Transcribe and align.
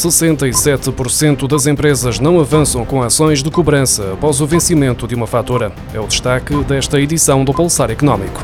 67% 0.00 1.46
das 1.46 1.66
empresas 1.66 2.18
não 2.18 2.40
avançam 2.40 2.84
com 2.84 3.02
ações 3.02 3.42
de 3.42 3.50
cobrança 3.50 4.14
após 4.14 4.40
o 4.40 4.46
vencimento 4.46 5.06
de 5.06 5.14
uma 5.14 5.26
fatura. 5.26 5.72
É 5.92 6.00
o 6.00 6.06
destaque 6.06 6.54
desta 6.64 6.98
edição 6.98 7.44
do 7.44 7.52
Pulsar 7.52 7.90
Económico. 7.90 8.42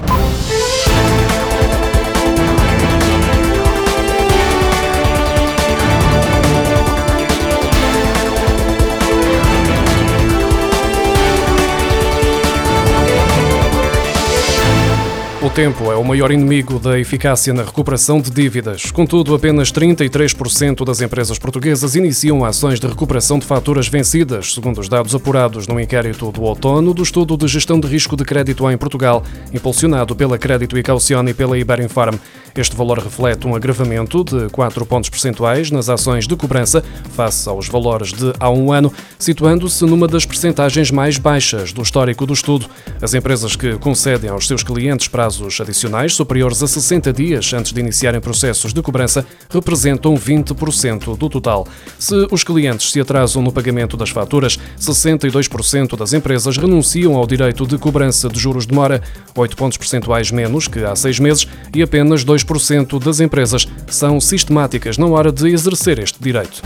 Tempo 15.56 15.90
é 15.90 15.96
o 15.96 16.04
maior 16.04 16.30
inimigo 16.30 16.78
da 16.78 17.00
eficácia 17.00 17.54
na 17.54 17.62
recuperação 17.62 18.20
de 18.20 18.30
dívidas. 18.30 18.90
Contudo, 18.90 19.34
apenas 19.34 19.72
33% 19.72 20.84
das 20.84 21.00
empresas 21.00 21.38
portuguesas 21.38 21.96
iniciam 21.96 22.44
ações 22.44 22.78
de 22.78 22.86
recuperação 22.86 23.38
de 23.38 23.46
faturas 23.46 23.88
vencidas, 23.88 24.52
segundo 24.52 24.78
os 24.78 24.86
dados 24.86 25.14
apurados 25.14 25.66
no 25.66 25.80
inquérito 25.80 26.30
do 26.30 26.42
outono 26.42 26.92
do 26.92 27.02
estudo 27.02 27.38
de 27.38 27.48
gestão 27.48 27.80
de 27.80 27.88
risco 27.88 28.18
de 28.18 28.22
crédito 28.22 28.70
em 28.70 28.76
Portugal, 28.76 29.24
impulsionado 29.50 30.14
pela 30.14 30.36
Crédito 30.36 30.76
e 30.76 30.82
Caucione 30.82 31.30
e 31.30 31.34
pela 31.34 31.56
Iberinfarm. 31.56 32.18
Este 32.56 32.74
valor 32.74 32.98
reflete 32.98 33.46
um 33.46 33.54
agravamento 33.54 34.24
de 34.24 34.48
4 34.48 34.86
pontos 34.86 35.10
percentuais 35.10 35.70
nas 35.70 35.90
ações 35.90 36.26
de 36.26 36.34
cobrança 36.34 36.82
face 37.10 37.46
aos 37.46 37.68
valores 37.68 38.14
de 38.14 38.32
há 38.40 38.48
um 38.48 38.72
ano, 38.72 38.90
situando-se 39.18 39.84
numa 39.84 40.08
das 40.08 40.24
percentagens 40.24 40.90
mais 40.90 41.18
baixas 41.18 41.70
do 41.70 41.82
histórico 41.82 42.24
do 42.24 42.32
estudo. 42.32 42.66
As 43.02 43.12
empresas 43.12 43.56
que 43.56 43.76
concedem 43.76 44.30
aos 44.30 44.46
seus 44.46 44.62
clientes 44.62 45.06
prazos 45.06 45.60
adicionais 45.60 46.14
superiores 46.14 46.62
a 46.62 46.66
60 46.66 47.12
dias 47.12 47.52
antes 47.52 47.74
de 47.74 47.80
iniciarem 47.80 48.22
processos 48.22 48.72
de 48.72 48.80
cobrança 48.80 49.26
representam 49.50 50.14
20% 50.14 51.14
do 51.14 51.28
total. 51.28 51.68
Se 51.98 52.26
os 52.30 52.42
clientes 52.42 52.90
se 52.90 52.98
atrasam 52.98 53.42
no 53.42 53.52
pagamento 53.52 53.98
das 53.98 54.08
faturas, 54.08 54.58
62% 54.80 55.94
das 55.94 56.14
empresas 56.14 56.56
renunciam 56.56 57.16
ao 57.16 57.26
direito 57.26 57.66
de 57.66 57.76
cobrança 57.76 58.30
de 58.30 58.40
juros 58.40 58.66
de 58.66 58.72
mora, 58.72 59.02
8 59.34 59.54
pontos 59.54 59.76
percentuais 59.76 60.30
menos 60.30 60.66
que 60.66 60.82
há 60.82 60.96
seis 60.96 61.18
meses, 61.18 61.46
e 61.74 61.82
apenas 61.82 62.24
2% 62.24 62.45
das 62.98 63.20
empresas 63.20 63.68
são 63.88 64.20
sistemáticas 64.20 64.96
na 64.96 65.06
hora 65.06 65.30
de 65.30 65.48
exercer 65.48 65.98
este 65.98 66.22
direito. 66.22 66.62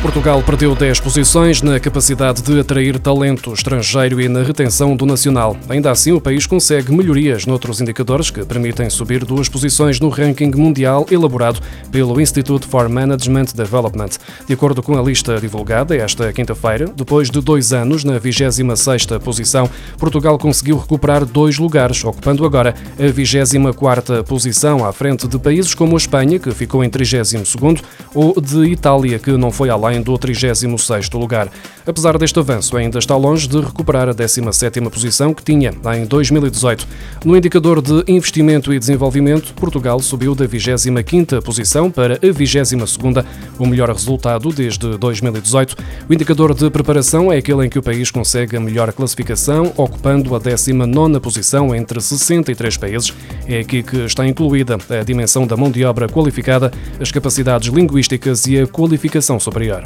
Portugal 0.00 0.40
perdeu 0.44 0.76
10 0.76 1.00
posições 1.00 1.60
na 1.60 1.80
capacidade 1.80 2.40
de 2.40 2.60
atrair 2.60 3.00
talento 3.00 3.52
estrangeiro 3.52 4.20
e 4.20 4.28
na 4.28 4.44
retenção 4.44 4.94
do 4.94 5.04
nacional. 5.04 5.56
Ainda 5.68 5.90
assim, 5.90 6.12
o 6.12 6.20
país 6.20 6.46
consegue 6.46 6.92
melhorias 6.92 7.44
noutros 7.46 7.80
indicadores 7.80 8.30
que 8.30 8.44
permitem 8.44 8.88
subir 8.88 9.24
duas 9.24 9.48
posições 9.48 9.98
no 9.98 10.08
ranking 10.08 10.52
mundial 10.54 11.04
elaborado 11.10 11.60
pelo 11.90 12.20
Institute 12.20 12.64
for 12.64 12.88
Management 12.88 13.46
Development. 13.56 14.10
De 14.46 14.54
acordo 14.54 14.84
com 14.84 14.96
a 14.96 15.02
lista 15.02 15.40
divulgada 15.40 15.96
esta 15.96 16.32
quinta-feira, 16.32 16.86
depois 16.94 17.28
de 17.28 17.40
dois 17.40 17.72
anos 17.72 18.04
na 18.04 18.20
26ª 18.20 19.18
posição, 19.18 19.68
Portugal 19.98 20.38
conseguiu 20.38 20.78
recuperar 20.78 21.24
dois 21.24 21.58
lugares, 21.58 22.04
ocupando 22.04 22.46
agora 22.46 22.72
a 22.96 23.02
24ª 23.02 24.22
posição 24.22 24.86
à 24.86 24.92
frente 24.92 25.26
de 25.26 25.40
países 25.40 25.74
como 25.74 25.96
a 25.96 25.98
Espanha, 25.98 26.38
que 26.38 26.52
ficou 26.52 26.84
em 26.84 26.88
32º, 26.88 27.82
ou 28.14 28.40
de 28.40 28.64
Itália, 28.66 29.18
que 29.18 29.32
não 29.32 29.50
foi 29.50 29.68
além 29.68 29.88
do 30.00 30.12
36º 30.18 31.18
lugar. 31.18 31.48
Apesar 31.86 32.18
deste 32.18 32.38
avanço, 32.38 32.76
ainda 32.76 32.98
está 32.98 33.16
longe 33.16 33.48
de 33.48 33.60
recuperar 33.60 34.08
a 34.08 34.14
17ª 34.14 34.90
posição 34.90 35.32
que 35.32 35.42
tinha 35.42 35.72
em 35.96 36.04
2018. 36.06 36.86
No 37.24 37.36
indicador 37.36 37.80
de 37.80 38.04
investimento 38.06 38.72
e 38.72 38.78
desenvolvimento, 38.78 39.52
Portugal 39.54 40.00
subiu 40.00 40.34
da 40.34 40.46
25ª 40.46 41.42
posição 41.42 41.90
para 41.90 42.14
a 42.14 42.18
22ª, 42.18 43.24
o 43.58 43.66
melhor 43.66 43.90
resultado 43.90 44.50
desde 44.50 44.96
2018. 44.96 45.76
O 46.08 46.14
indicador 46.14 46.54
de 46.54 46.70
preparação 46.70 47.32
é 47.32 47.38
aquele 47.38 47.66
em 47.66 47.68
que 47.68 47.78
o 47.78 47.82
país 47.82 48.10
consegue 48.10 48.56
a 48.56 48.60
melhor 48.60 48.92
classificação, 48.92 49.72
ocupando 49.76 50.34
a 50.34 50.40
19ª 50.40 51.20
posição 51.20 51.74
entre 51.74 52.00
63 52.00 52.76
países. 52.76 53.12
É 53.48 53.60
aqui 53.60 53.82
que 53.82 53.96
está 54.04 54.26
incluída 54.28 54.76
a 54.90 55.02
dimensão 55.02 55.46
da 55.46 55.56
mão 55.56 55.70
de 55.70 55.82
obra 55.82 56.06
qualificada, 56.06 56.70
as 57.00 57.10
capacidades 57.10 57.72
linguísticas 57.72 58.46
e 58.46 58.60
a 58.60 58.66
qualificação 58.66 59.40
superior. 59.40 59.84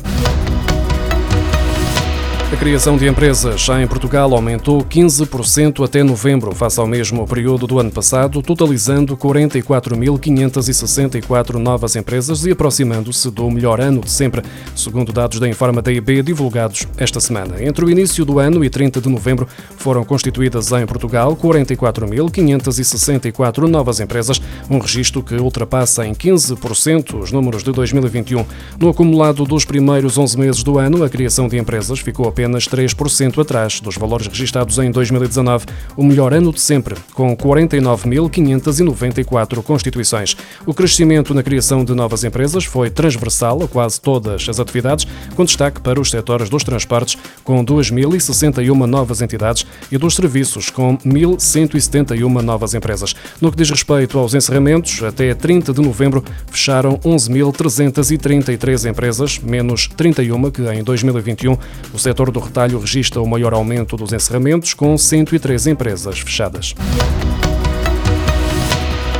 A 2.53 2.57
criação 2.63 2.97
de 2.99 3.09
empresas 3.09 3.67
em 3.81 3.87
Portugal 3.87 4.35
aumentou 4.35 4.85
15% 4.85 5.83
até 5.83 6.03
novembro, 6.03 6.55
face 6.55 6.79
ao 6.79 6.87
mesmo 6.87 7.27
período 7.27 7.67
do 7.67 7.81
ano 7.81 7.91
passado, 7.91 8.43
totalizando 8.43 9.17
44.564 9.17 11.55
novas 11.55 11.97
empresas 11.97 12.45
e 12.45 12.51
aproximando-se 12.51 13.31
do 13.31 13.51
melhor 13.51 13.81
ano 13.81 14.03
de 14.03 14.11
sempre, 14.11 14.43
segundo 14.77 15.15
dados 15.15 15.41
da 15.41 15.49
Informa 15.49 15.81
da 15.81 15.91
IB 15.91 16.23
divulgados 16.23 16.87
esta 16.99 17.21
semana. 17.21 17.65
Entre 17.65 17.87
o 17.87 17.91
início 17.91 18.23
do 18.23 18.39
ano 18.39 18.63
e 18.63 18.69
30 18.69 19.01
de 19.01 19.09
novembro, 19.09 19.49
foram 19.79 20.05
constituídas 20.05 20.71
em 20.73 20.85
Portugal 20.85 21.35
44.564 21.35 23.67
novas 23.67 23.99
empresas, 23.99 24.43
um 24.69 24.79
registro 24.79 25.23
que 25.23 25.37
ultrapassa 25.37 26.07
em 26.07 26.13
15% 26.13 27.19
os 27.19 27.33
números 27.33 27.65
de 27.65 27.73
2021. 27.73 28.45
No 28.79 28.91
acumulado 28.91 29.47
dos 29.47 29.65
primeiros 29.65 30.19
11 30.19 30.39
meses 30.39 30.63
do 30.63 30.79
ano, 30.79 31.03
a 31.03 31.09
criação 31.09 31.49
de 31.49 31.57
empresas 31.57 31.99
ficou 31.99 32.29
apenas 32.29 32.42
apenas 32.43 32.67
3% 32.67 33.41
atrás 33.41 33.81
dos 33.81 33.97
valores 33.97 34.27
registados 34.27 34.77
em 34.79 34.91
2019, 34.91 35.67
o 35.97 36.03
melhor 36.03 36.35
ano 36.35 36.53
de 36.53 36.61
sempre, 36.61 36.97
com 37.15 37.37
49.594 37.37 39.63
constituições. 39.63 40.37
O 40.67 40.75
crescimento 40.75 41.33
na 41.35 41.45
criação 41.45 41.85
de 41.85 41.95
novas 41.95 42.25
empresas 42.25 42.65
foi 42.65 42.91
transversal 42.91 43.63
a 43.63 43.69
quase 43.69 44.01
todas 44.01 44.49
as 44.49 44.59
atividades, 44.59 45.07
com 45.37 45.45
destaque 45.45 45.81
para 45.81 46.01
os 46.01 46.11
setores 46.11 46.51
dos 46.51 46.65
transportes, 46.65 47.17
com 47.45 47.65
2.061 47.65 48.87
novas 48.87 49.23
entidades, 49.23 49.65
e 49.93 49.97
dos 49.97 50.17
serviços, 50.17 50.69
com 50.69 50.99
1.171 50.99 52.43
novas 52.43 52.75
empresas. 52.75 53.15
No 53.41 53.53
que 53.53 53.57
diz 53.57 53.71
respeito 53.71 54.19
aos 54.19 54.35
encerramentos, 54.35 55.01
até 55.05 55.33
30 55.33 55.73
de 55.73 55.81
novembro 55.81 56.25
fecharam 56.51 56.99
11.333 56.99 58.91
empresas, 58.91 59.39
menos 59.39 59.87
31 59.87 60.51
que 60.51 60.63
em 60.63 60.83
2021. 60.83 61.57
O 61.95 61.99
setor 61.99 62.32
do 62.33 62.41
retalho 62.41 62.81
registra 62.81 63.21
o 63.21 63.29
maior 63.29 63.53
aumento 63.55 63.97
dos 63.97 64.13
encerramentos, 64.13 64.75
com 64.75 64.97
103 64.97 65.69
empresas 65.69 66.19
fechadas. 66.19 66.75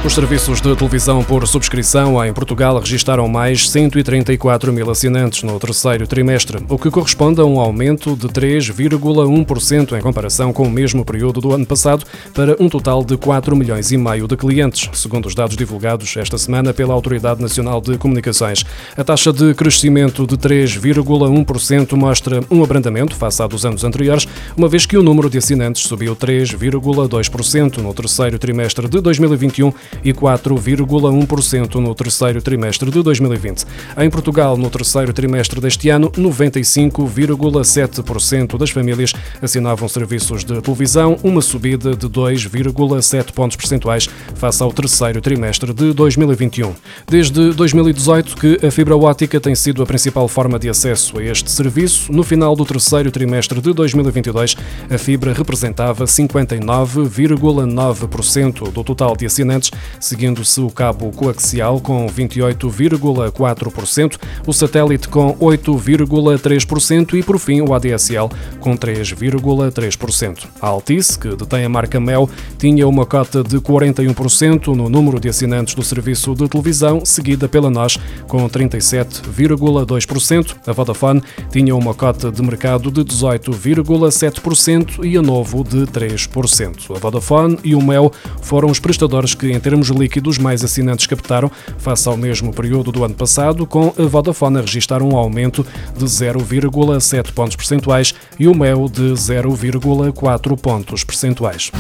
Os 0.05 0.15
serviços 0.15 0.61
de 0.61 0.75
televisão 0.75 1.23
por 1.23 1.47
subscrição 1.47 2.25
em 2.27 2.33
Portugal 2.33 2.77
registaram 2.81 3.29
mais 3.29 3.71
134 3.71 4.73
mil 4.73 4.91
assinantes 4.91 5.45
no 5.45 5.61
terceiro 5.61 6.09
trimestre, 6.09 6.59
o 6.69 6.77
que 6.77 6.91
corresponde 6.91 7.41
a 7.41 7.45
um 7.45 7.61
aumento 7.61 8.17
de 8.17 8.27
3,1% 8.27 9.97
em 9.97 10.03
comparação 10.03 10.53
com 10.53 10.65
o 10.65 10.71
mesmo 10.71 11.05
período 11.05 11.41
do 11.41 11.55
ano 11.55 11.65
passado, 11.65 12.05
para 12.35 12.57
um 12.59 12.69
total 12.69 13.05
de 13.05 13.17
4 13.17 13.55
milhões 13.55 13.93
e 13.93 13.97
meio 13.97 14.27
de 14.27 14.37
clientes, 14.37 14.91
segundo 14.93 15.27
os 15.27 15.37
dados 15.37 15.57
divulgados 15.57 16.17
esta 16.17 16.37
semana 16.37 16.75
pela 16.75 16.93
Autoridade 16.93 17.41
Nacional 17.41 17.81
de 17.81 17.97
Comunicações. 17.97 18.65
A 18.97 19.05
taxa 19.05 19.33
de 19.33 19.55
crescimento 19.55 20.27
de 20.27 20.37
3,1% 20.37 21.93
mostra 21.97 22.41
um 22.51 22.65
abrandamento 22.65 23.15
face 23.15 23.41
a 23.41 23.47
dos 23.47 23.65
anos 23.65 23.85
anteriores, 23.85 24.27
uma 24.57 24.69
vez 24.69 24.85
que 24.85 24.99
o 24.99 25.03
número 25.03 25.31
de 25.31 25.39
assinantes 25.39 25.85
subiu 25.85 26.17
3,2% 26.17 27.79
no 27.79 27.95
terceiro 27.95 28.37
trimestre 28.37 28.89
de 28.89 29.01
2021 29.01 29.73
e 30.05 30.13
4,1% 30.13 31.77
no 31.77 31.95
terceiro 31.95 32.43
trimestre 32.43 32.91
de 32.91 33.01
2020. 33.03 33.65
Em 33.99 34.11
Portugal, 34.11 34.57
no 34.57 34.69
terceiro 34.71 35.13
trimestre 35.13 35.61
deste 35.61 35.89
ano, 35.89 36.11
95,7% 36.11 38.59
das 38.59 38.71
famílias 38.71 39.13
assinavam 39.41 39.89
serviços 39.89 40.45
de 40.45 40.61
televisão, 40.61 41.17
uma 41.23 41.41
subida 41.41 41.95
de 41.95 42.09
2,7 42.09 43.31
pontos 43.33 43.57
percentuais 43.57 44.09
face 44.35 44.61
ao 44.63 44.73
terceiro 44.73 45.21
trimestre 45.21 45.73
de 45.73 45.93
2021. 45.93 46.75
Desde 47.09 47.53
2018 47.53 48.37
que 48.37 48.59
a 48.67 48.71
fibra 48.71 48.97
óptica 48.97 49.41
tem 49.41 49.55
sido 49.55 49.83
a 49.83 49.87
principal 49.87 50.27
forma 50.29 50.59
de 50.59 50.69
acesso 50.69 51.19
a 51.19 51.25
este 51.25 51.51
serviço, 51.51 52.13
no 52.13 52.23
final 52.23 52.55
do 52.57 52.65
terceiro 52.65 53.11
trimestre 53.11 53.61
de 53.61 53.73
2022, 53.73 54.57
a 54.91 54.99
fibra 54.99 55.33
representava 55.33 56.05
59,9% 56.05 58.73
do 58.73 58.85
total 58.85 59.17
de 59.17 59.27
assinantes 59.27 59.71
seguindo-se 60.01 60.61
o 60.61 60.71
cabo 60.71 61.11
coaxial 61.11 61.81
com 61.81 62.07
28,4%, 62.07 64.19
o 64.47 64.53
satélite 64.53 65.09
com 65.09 65.35
8,3% 65.37 67.15
e, 67.15 67.23
por 67.23 67.39
fim, 67.39 67.61
o 67.61 67.75
ADSL 67.75 68.31
com 68.61 68.77
3,3%. 68.77 70.47
A 70.61 70.69
Altice, 70.69 71.19
que 71.19 71.35
detém 71.35 71.65
a 71.65 71.69
marca 71.69 72.01
Mel, 72.01 72.29
tinha 72.59 72.87
uma 72.87 73.07
cota 73.07 73.43
de 73.43 73.59
41% 73.59 74.69
no 74.69 74.89
número 74.89 75.21
de 75.21 75.29
assinantes 75.29 75.75
do 75.75 75.83
serviço 75.83 76.35
de 76.35 76.49
televisão, 76.49 77.05
seguida 77.05 77.49
pela 77.49 77.71
NOS 77.71 77.99
com 78.27 78.49
37,2%. 78.49 80.57
A 80.67 80.73
Vodafone 80.73 81.23
tinha 81.51 81.75
uma 81.75 81.95
cota 81.95 82.31
de 82.31 82.43
mercado 82.43 82.91
de 82.91 83.03
18,7% 83.03 85.05
e 85.05 85.17
a 85.17 85.23
Novo 85.23 85.65
de 85.65 85.87
3%. 85.87 86.97
A 86.97 86.99
Vodafone 86.99 87.59
e 87.65 87.75
o 87.75 87.83
Mel 87.83 88.13
foram 88.41 88.71
os 88.71 88.79
prestadores 88.79 89.35
que, 89.35 89.51
em 89.51 89.59
termos 89.73 89.89
líquidos, 89.89 90.37
mais 90.37 90.63
assinantes 90.63 91.07
captaram 91.07 91.51
face 91.79 92.07
ao 92.07 92.15
mesmo 92.15 92.53
período 92.53 92.93
do 92.93 93.05
ano 93.05 93.15
passado, 93.15 93.67
com 93.67 93.95
a 93.99 94.03
Vodafone 94.03 94.59
a 94.59 94.61
registrar 94.61 95.01
um 95.01 95.17
aumento 95.17 95.67
de 95.97 96.05
0,7 96.05 97.33
pontos 97.33 97.57
percentuais 97.57 98.15
e 98.39 98.47
o 98.47 98.55
Mel 98.55 98.87
de 98.87 99.13
0,4 99.13 100.59
pontos 100.59 101.05
percentuais. 101.05 101.73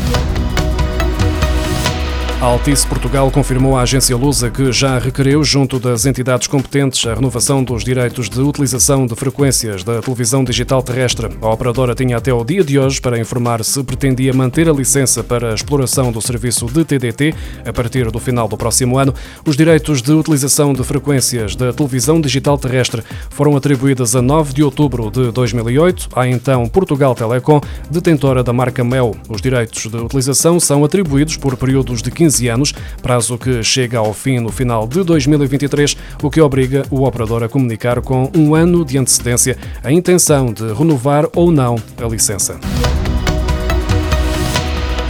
A 2.42 2.46
Altice 2.46 2.84
Portugal 2.88 3.30
confirmou 3.30 3.76
à 3.76 3.82
agência 3.82 4.16
Lusa 4.16 4.50
que 4.50 4.72
já 4.72 4.98
requereu, 4.98 5.44
junto 5.44 5.78
das 5.78 6.06
entidades 6.06 6.48
competentes, 6.48 7.06
a 7.06 7.14
renovação 7.14 7.62
dos 7.62 7.84
direitos 7.84 8.28
de 8.28 8.40
utilização 8.40 9.06
de 9.06 9.14
frequências 9.14 9.84
da 9.84 10.02
televisão 10.02 10.42
digital 10.42 10.82
terrestre. 10.82 11.28
A 11.40 11.48
operadora 11.48 11.94
tinha 11.94 12.16
até 12.16 12.34
o 12.34 12.42
dia 12.42 12.64
de 12.64 12.80
hoje 12.80 13.00
para 13.00 13.16
informar 13.16 13.62
se 13.62 13.80
pretendia 13.84 14.34
manter 14.34 14.68
a 14.68 14.72
licença 14.72 15.22
para 15.22 15.52
a 15.52 15.54
exploração 15.54 16.10
do 16.10 16.20
serviço 16.20 16.66
de 16.66 16.84
TDT 16.84 17.32
a 17.64 17.72
partir 17.72 18.10
do 18.10 18.18
final 18.18 18.48
do 18.48 18.56
próximo 18.56 18.98
ano. 18.98 19.14
Os 19.46 19.56
direitos 19.56 20.02
de 20.02 20.10
utilização 20.10 20.72
de 20.72 20.82
frequências 20.82 21.54
da 21.54 21.72
televisão 21.72 22.20
digital 22.20 22.58
terrestre 22.58 23.04
foram 23.30 23.56
atribuídos 23.56 24.16
a 24.16 24.20
9 24.20 24.52
de 24.52 24.64
outubro 24.64 25.12
de 25.12 25.30
2008 25.30 26.08
à 26.12 26.26
então 26.26 26.68
Portugal 26.68 27.14
Telecom, 27.14 27.60
detentora 27.88 28.42
da 28.42 28.52
marca 28.52 28.82
Mel. 28.82 29.14
Os 29.28 29.40
direitos 29.40 29.86
de 29.86 29.96
utilização 29.96 30.58
são 30.58 30.84
atribuídos 30.84 31.36
por 31.36 31.56
períodos 31.56 32.02
de 32.02 32.10
15 32.10 32.31
15 32.32 32.48
anos, 32.48 32.74
prazo 33.02 33.36
que 33.36 33.62
chega 33.62 33.98
ao 33.98 34.14
fim 34.14 34.40
no 34.40 34.50
final 34.50 34.86
de 34.86 35.04
2023, 35.04 35.96
o 36.22 36.30
que 36.30 36.40
obriga 36.40 36.84
o 36.90 37.04
operador 37.04 37.42
a 37.42 37.48
comunicar 37.48 38.00
com 38.00 38.30
um 38.34 38.54
ano 38.54 38.84
de 38.84 38.96
antecedência 38.96 39.58
a 39.84 39.92
intenção 39.92 40.52
de 40.52 40.72
renovar 40.72 41.28
ou 41.34 41.50
não 41.52 41.76
a 42.02 42.08
licença. 42.08 42.58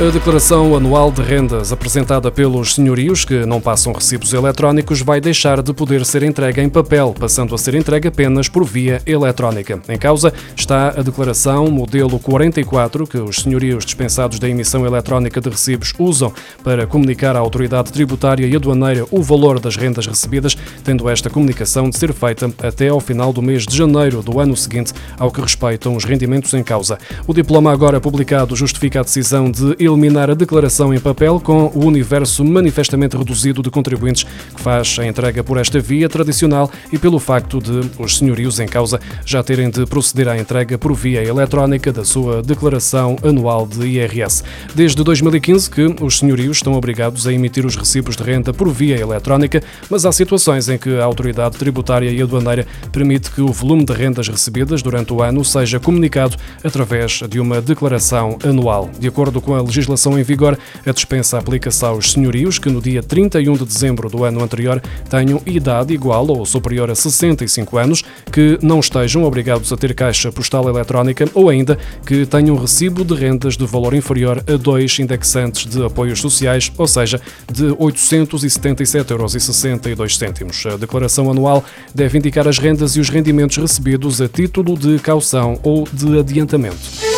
A 0.02 0.10
declaração 0.10 0.75
anual 0.75 1.12
de 1.12 1.22
rendas 1.22 1.70
apresentada 1.70 2.28
pelos 2.28 2.75
senhorios 2.75 3.25
que 3.25 3.46
não 3.46 3.60
passam 3.60 3.93
recibos 3.93 4.32
eletrónicos 4.32 5.00
vai 5.00 5.20
deixar 5.20 5.62
de 5.62 5.72
poder 5.72 6.04
ser 6.04 6.25
entregue 6.25 6.60
em 6.60 6.69
papel, 6.69 7.14
passando 7.16 7.54
a 7.54 7.58
ser 7.58 7.76
entregue 7.76 8.08
apenas 8.08 8.49
por 8.49 8.64
via 8.64 9.00
eletrónica. 9.06 9.81
Em 9.88 9.96
causa 9.96 10.34
está 10.56 10.88
a 10.88 11.02
declaração 11.02 11.70
modelo 11.70 12.19
44 12.19 13.06
que 13.06 13.16
os 13.16 13.37
senhorios 13.37 13.84
dispensados 13.84 14.40
da 14.40 14.49
emissão 14.49 14.84
eletrónica 14.84 15.40
de 15.40 15.49
recibos 15.49 15.94
usam 15.96 16.32
para 16.64 16.84
comunicar 16.84 17.37
à 17.37 17.38
autoridade 17.38 17.93
tributária 17.93 18.44
e 18.44 18.56
aduaneira 18.56 19.06
o 19.08 19.22
valor 19.22 19.60
das 19.60 19.76
rendas 19.76 20.08
recebidas, 20.08 20.56
tendo 20.82 21.08
esta 21.08 21.31
comunicação 21.31 21.88
de 21.88 21.96
ser 21.96 22.12
feita 22.12 22.52
até 22.60 22.88
ao 22.88 22.99
final 22.99 23.32
do 23.32 23.40
mês 23.40 23.64
de 23.64 23.76
janeiro 23.76 24.20
do 24.20 24.40
ano 24.40 24.56
seguinte, 24.56 24.93
ao 25.16 25.31
que 25.31 25.40
respeitam 25.40 25.94
os 25.94 26.02
rendimentos 26.02 26.52
em 26.54 26.64
causa. 26.64 26.99
O 27.25 27.32
diploma 27.32 27.70
agora 27.70 28.00
publicado 28.00 28.56
justifica 28.56 28.99
a 28.99 29.04
decisão 29.04 29.49
de 29.49 29.76
eliminar 29.92 30.30
a 30.30 30.34
declaração 30.34 30.92
em 30.92 30.98
papel 30.98 31.38
com 31.38 31.66
o 31.74 31.84
universo 31.84 32.44
manifestamente 32.44 33.16
reduzido 33.16 33.62
de 33.62 33.70
contribuintes 33.70 34.24
que 34.24 34.60
faz 34.60 34.96
a 34.98 35.06
entrega 35.06 35.44
por 35.44 35.58
esta 35.58 35.78
via 35.78 36.08
tradicional 36.08 36.70
e 36.90 36.98
pelo 36.98 37.18
facto 37.18 37.60
de 37.60 37.88
os 37.98 38.18
senhorios 38.18 38.58
em 38.58 38.66
causa 38.66 38.98
já 39.24 39.42
terem 39.42 39.70
de 39.70 39.86
proceder 39.86 40.28
à 40.28 40.38
entrega 40.38 40.78
por 40.78 40.94
via 40.94 41.22
eletrónica 41.22 41.92
da 41.92 42.04
sua 42.04 42.42
declaração 42.42 43.16
anual 43.22 43.66
de 43.66 43.86
IRS. 43.86 44.42
Desde 44.74 45.02
2015 45.04 45.70
que 45.70 45.94
os 46.00 46.18
senhorios 46.18 46.56
estão 46.56 46.72
obrigados 46.72 47.26
a 47.26 47.32
emitir 47.32 47.66
os 47.66 47.76
recibos 47.76 48.16
de 48.16 48.22
renda 48.22 48.52
por 48.52 48.68
via 48.68 48.98
eletrónica, 48.98 49.62
mas 49.88 50.04
há 50.04 50.12
situações 50.12 50.68
em 50.68 50.78
que 50.78 50.98
a 50.98 51.04
autoridade 51.04 51.56
tributária 51.56 52.10
e 52.10 52.20
aduaneira 52.20 52.66
permite 52.90 53.30
que 53.30 53.40
o 53.40 53.52
volume 53.52 53.84
de 53.84 53.92
rendas 53.92 54.28
recebidas 54.28 54.82
durante 54.82 55.12
o 55.12 55.22
ano 55.22 55.44
seja 55.44 55.78
comunicado 55.78 56.36
através 56.64 57.20
de 57.28 57.38
uma 57.38 57.60
declaração 57.60 58.38
anual. 58.44 58.90
De 58.98 59.08
acordo 59.08 59.40
com 59.40 59.54
a 59.54 59.62
legislação 59.72 60.19
em 60.19 60.22
vigor, 60.22 60.58
a 60.84 60.92
dispensa 60.92 61.38
aplica-se 61.38 61.82
aos 61.84 62.12
senhorios 62.12 62.58
que 62.58 62.69
no 62.69 62.82
dia 62.82 63.02
31 63.02 63.54
de 63.54 63.64
dezembro 63.64 64.10
do 64.10 64.22
ano 64.24 64.42
anterior 64.42 64.82
tenham 65.08 65.40
idade 65.46 65.94
igual 65.94 66.26
ou 66.28 66.44
superior 66.44 66.90
a 66.90 66.94
65 66.94 67.78
anos, 67.78 68.04
que 68.30 68.58
não 68.60 68.80
estejam 68.80 69.24
obrigados 69.24 69.72
a 69.72 69.76
ter 69.76 69.94
caixa 69.94 70.30
postal 70.30 70.69
eletrónica 70.69 71.26
ou 71.32 71.48
ainda 71.48 71.78
que 72.04 72.26
tenham 72.26 72.54
recibo 72.56 73.02
de 73.02 73.14
rendas 73.14 73.56
de 73.56 73.64
valor 73.64 73.94
inferior 73.94 74.44
a 74.46 74.56
dois 74.56 74.98
indexantes 74.98 75.64
de 75.64 75.82
apoios 75.82 76.20
sociais, 76.20 76.70
ou 76.76 76.86
seja, 76.86 77.18
de 77.50 77.64
877,62 77.68 79.10
euros. 79.10 80.66
A 80.66 80.76
declaração 80.76 81.30
anual 81.30 81.64
deve 81.94 82.18
indicar 82.18 82.46
as 82.46 82.58
rendas 82.58 82.96
e 82.96 83.00
os 83.00 83.08
rendimentos 83.08 83.56
recebidos 83.56 84.20
a 84.20 84.28
título 84.28 84.76
de 84.76 84.98
caução 84.98 85.58
ou 85.62 85.88
de 85.92 86.18
adiantamento. 86.18 87.12